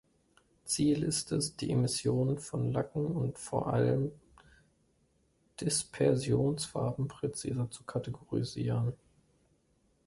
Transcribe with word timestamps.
Ziel 0.65 1.03
ist 1.03 1.31
es, 1.31 1.57
die 1.57 1.69
Emissionen 1.69 2.39
von 2.39 2.71
Lacken 2.71 3.05
und 3.05 3.37
vor 3.37 3.67
allem 3.71 4.11
Dispersionsfarben 5.59 7.07
präziser 7.07 7.69
zu 7.69 7.83
kategorisieren. 7.83 8.93